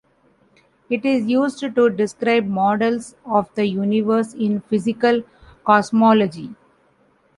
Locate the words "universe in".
3.67-4.61